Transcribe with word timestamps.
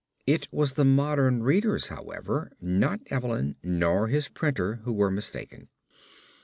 It 0.25 0.47
was 0.51 0.73
the 0.73 0.83
modern 0.83 1.43
readers, 1.43 1.89
however, 1.89 2.51
not 2.59 3.01
Evelyn 3.11 3.55
nor 3.61 4.07
his 4.07 4.29
printer 4.29 4.77
who 4.83 4.93
were 4.93 5.11
mistaken. 5.11 5.69